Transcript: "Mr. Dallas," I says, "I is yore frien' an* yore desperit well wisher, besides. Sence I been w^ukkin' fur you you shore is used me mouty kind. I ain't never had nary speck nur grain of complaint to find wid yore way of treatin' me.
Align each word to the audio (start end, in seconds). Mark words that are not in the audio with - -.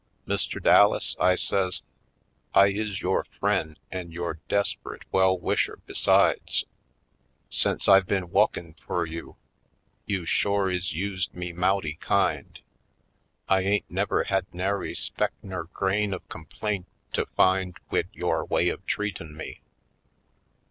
"Mr. 0.27 0.59
Dallas," 0.59 1.15
I 1.19 1.35
says, 1.35 1.83
"I 2.55 2.69
is 2.69 3.01
yore 3.03 3.23
frien' 3.23 3.77
an* 3.91 4.09
yore 4.11 4.39
desperit 4.49 5.03
well 5.11 5.37
wisher, 5.37 5.77
besides. 5.85 6.65
Sence 7.51 7.87
I 7.87 7.99
been 7.99 8.27
w^ukkin' 8.29 8.79
fur 8.79 9.05
you 9.05 9.35
you 10.07 10.25
shore 10.25 10.71
is 10.71 10.91
used 10.91 11.35
me 11.35 11.53
mouty 11.53 11.99
kind. 12.01 12.59
I 13.47 13.61
ain't 13.61 13.91
never 13.91 14.23
had 14.23 14.51
nary 14.51 14.95
speck 14.95 15.33
nur 15.43 15.65
grain 15.65 16.15
of 16.15 16.27
complaint 16.29 16.87
to 17.13 17.27
find 17.35 17.77
wid 17.91 18.07
yore 18.11 18.43
way 18.43 18.69
of 18.69 18.83
treatin' 18.87 19.37
me. 19.37 19.61